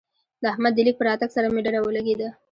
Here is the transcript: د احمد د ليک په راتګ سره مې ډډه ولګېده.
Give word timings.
د 0.41 0.43
احمد 0.53 0.73
د 0.75 0.79
ليک 0.85 0.95
په 0.99 1.05
راتګ 1.07 1.29
سره 1.35 1.47
مې 1.53 1.61
ډډه 1.65 1.79
ولګېده. 1.81 2.29